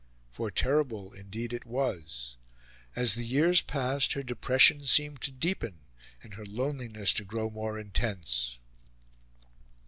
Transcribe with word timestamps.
For 0.31 0.49
terrible 0.49 1.13
indeed 1.13 1.53
it 1.53 1.63
was. 1.63 2.35
As 2.95 3.13
the 3.13 3.23
years 3.23 3.61
passed 3.61 4.13
her 4.13 4.23
depression 4.23 4.87
seemed 4.87 5.21
to 5.21 5.31
deepen 5.31 5.81
and 6.23 6.33
her 6.33 6.45
loneliness 6.47 7.13
to 7.13 7.23
grow 7.23 7.51
more 7.51 7.77
intense. 7.77 8.57